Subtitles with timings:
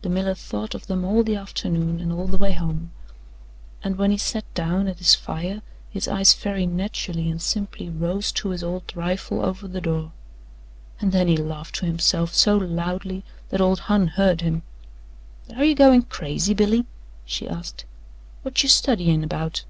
[0.00, 2.90] The miller thought of them all the afternoon and all the way home,
[3.84, 8.32] and when he sat down at his fire his eyes very naturally and simply rose
[8.32, 10.12] to his old rifle over the door
[11.02, 14.62] and then he laughed to himself so loudly that old Hon heard him.
[15.50, 16.86] "Air you goin' crazy, Billy?"
[17.26, 17.84] she asked.
[18.44, 19.66] "Whut you studyin' 'bout?"